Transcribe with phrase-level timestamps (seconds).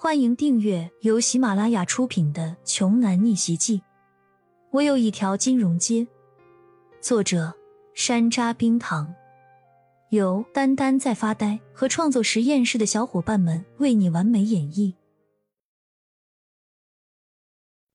[0.00, 3.78] 欢迎订阅由喜马拉雅出品的《穷男逆袭记》。
[4.70, 6.06] 我有一条金融街。
[7.00, 7.52] 作者：
[7.94, 9.12] 山楂冰糖，
[10.10, 14.94] 由丹丹在发呆和创作实验室的小伙伴们为你完美演绎。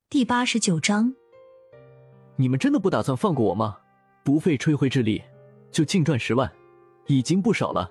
[0.10, 1.16] 第八十九章。
[2.36, 3.78] 你们真的不打算放过我吗？
[4.26, 5.24] 不费吹灰之力
[5.72, 6.52] 就净赚十万，
[7.08, 7.90] 已经不少了。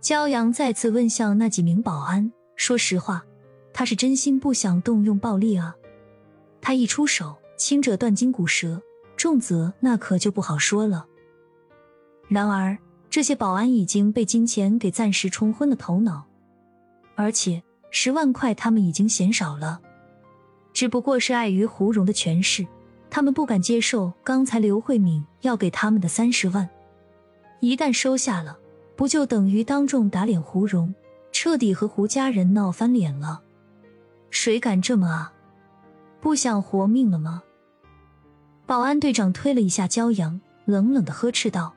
[0.00, 2.32] 骄阳再次问向那几名保安。
[2.56, 3.24] 说实话，
[3.72, 5.74] 他是真心不想动用暴力啊。
[6.60, 8.80] 他一出手，轻者断筋骨折，
[9.16, 11.06] 重则那可就不好说了。
[12.28, 12.78] 然而，
[13.10, 16.24] 这些保安已经被金钱给暂时冲昏了头脑，
[17.14, 19.80] 而且十万块他们已经嫌少了。
[20.72, 22.66] 只不过是碍于胡蓉的权势，
[23.10, 26.68] 他们不敢接受刚才刘慧敏要给他们的三十万。
[27.60, 28.58] 一旦收下了，
[28.96, 30.92] 不就等于当众打脸胡蓉？
[31.34, 33.42] 彻底和胡家人闹翻脸了，
[34.30, 35.32] 谁敢这么啊？
[36.20, 37.42] 不想活命了吗？
[38.66, 41.74] 保安队长推了一下骄阳，冷冷的呵斥道：“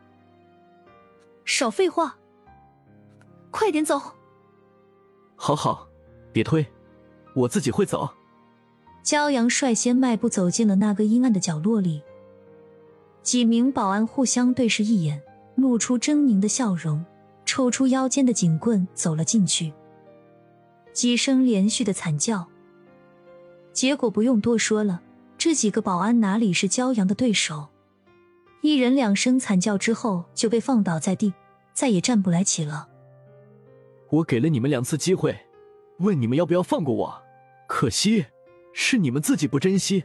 [1.44, 2.16] 少废话，
[3.50, 4.00] 快点走！”
[5.36, 5.88] 好好，
[6.32, 6.64] 别推，
[7.34, 8.08] 我自己会走。
[9.04, 12.04] 骄阳率先迈步走进了那个阴暗的角落里，
[13.24, 15.24] 几名保安互相对视一眼，
[15.56, 17.04] 露出狰狞的笑容。
[17.48, 19.74] 抽出腰间的警棍，走了进去。
[20.94, 22.46] 几声连续的惨叫，
[23.72, 25.02] 结果不用多说了，
[25.38, 27.70] 这几个保安哪里是骄阳的对手？
[28.62, 31.34] 一人两声惨叫之后，就被放倒在地，
[31.74, 32.90] 再也站不来起了。
[34.10, 35.36] 我给了你们两次机会，
[36.00, 37.24] 问你们要不要放过我，
[37.68, 38.26] 可惜
[38.74, 40.04] 是你们自己不珍惜，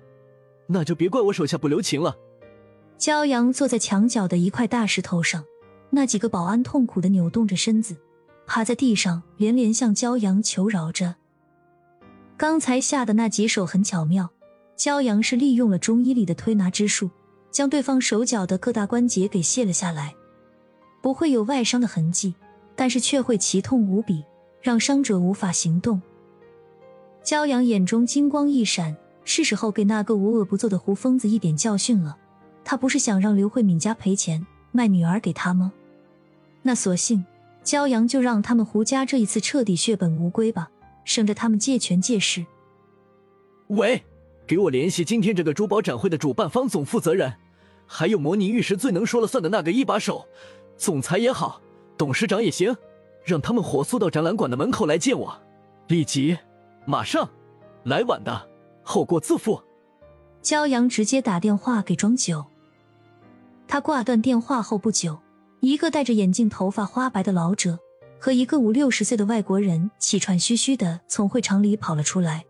[0.68, 2.16] 那就别怪我手下不留情了。
[2.98, 5.44] 骄阳坐在墙角的一块大石头上。
[5.94, 7.94] 那几个保安痛苦的扭动着身子，
[8.46, 11.16] 趴在地上，连连向骄阳求饶着。
[12.38, 14.30] 刚才下的那几手很巧妙，
[14.74, 17.10] 骄阳是利用了中医里的推拿之术，
[17.50, 20.14] 将对方手脚的各大关节给卸了下来，
[21.02, 22.34] 不会有外伤的痕迹，
[22.74, 24.24] 但是却会奇痛无比，
[24.62, 26.00] 让伤者无法行动。
[27.22, 32.16] 骄阳眼中金光一闪，是时候给那个无恶不作的胡疯子一点教训了。
[32.64, 35.72] 他不是想让刘慧敏家赔钱卖女儿给他吗？
[36.62, 37.24] 那索性，
[37.64, 40.70] 骄阳就让他们胡家这一次彻底血本无归吧，
[41.04, 42.46] 省着他们借权借势。
[43.68, 44.04] 喂，
[44.46, 47.34] 给我联系今天这个珠宝展会的主办方总负责人，
[47.86, 50.26] 还有模拟玉石最能说了算的那个一把手，
[50.76, 51.60] 总裁也好，
[51.96, 52.76] 董事长也行，
[53.24, 55.42] 让他们火速到展览馆的门口来见我，
[55.88, 56.36] 立即，
[56.84, 57.28] 马上，
[57.84, 58.48] 来晚的
[58.82, 59.62] 后果自负。
[60.42, 62.44] 骄阳直接打电话给庄九，
[63.66, 65.21] 他挂断电话后不久。
[65.64, 67.78] 一个戴着眼镜、头发花白的老者
[68.18, 72.44] 和一个五六十岁的外国人气喘吁吁的从会场里跑了出来，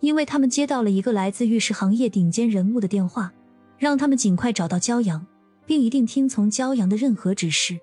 [0.00, 3.30] 因为他们接到了一个来自玉石行业顶尖人物的电话，
[3.76, 5.26] 让他们尽快找到骄阳，
[5.66, 7.78] 并一定听从骄阳的任何指示。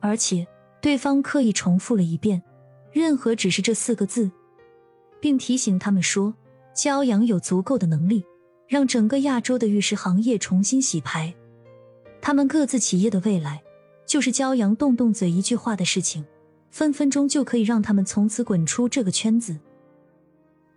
[0.00, 0.44] 而且
[0.82, 2.42] 对方刻意重复了一遍
[2.90, 4.28] “任何指示”这四个字，
[5.20, 6.34] 并提醒他们说，
[6.74, 8.24] 骄阳有足够的能力
[8.66, 11.32] 让整个亚洲的玉石行业重新洗牌。
[12.22, 13.62] 他们各自企业的未来，
[14.06, 16.24] 就是骄阳动动嘴一句话的事情，
[16.70, 19.58] 分分钟就可以让他们从此滚出这个圈子。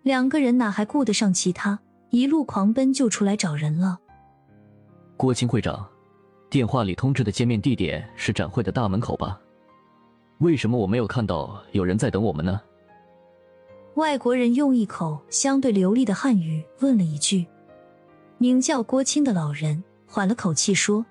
[0.02, 4.00] 两个人哪还顾得上其他，一路狂奔就出来找人了。
[5.18, 5.86] 郭青会长，
[6.50, 9.40] 电话里通知的见面地点是展会的大门口吧？
[10.40, 12.60] 为什么我没有看到有人在等我们呢？
[13.96, 17.46] 外国人用一口相对流利的汉语问了一句。
[18.40, 21.06] 名叫郭青的老人缓了口气说。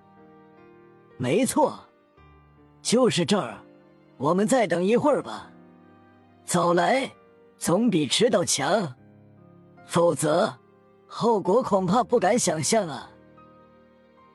[1.22, 1.78] 没错，
[2.82, 3.56] 就是这儿。
[4.16, 5.52] 我们再等一会儿吧。
[6.44, 7.08] 早来
[7.56, 8.92] 总比迟到强，
[9.86, 10.52] 否则
[11.06, 13.08] 后果恐怕不敢想象啊。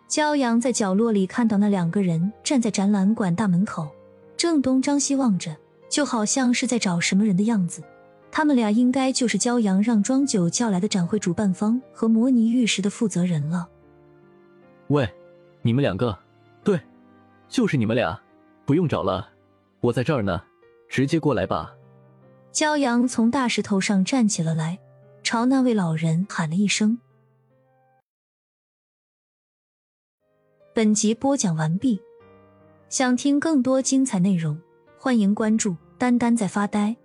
[0.08, 3.90] 骄阳在角落里看到那两个人站在展览馆大门口，
[4.38, 5.54] 正东张西望着，
[5.90, 7.84] 就好像是在找什么人的样子。
[8.32, 13.68] 他们俩应该就是骄阳让庄九叫来的展会主办方和模拟玉石的负责人了。
[14.88, 15.06] 喂，
[15.62, 16.18] 你们两个。
[17.50, 18.20] 就是你们俩，
[18.66, 19.30] 不用找了，
[19.80, 20.44] 我在这儿呢，
[20.90, 21.74] 直接过来吧。
[22.52, 24.80] 骄阳从大石头上站起了来，
[25.24, 27.00] 朝那位老人喊了一声。
[30.74, 32.02] 本集播讲完毕，
[32.90, 34.60] 想听更多精彩内容，
[35.00, 36.96] 欢迎关注“丹丹在发呆”。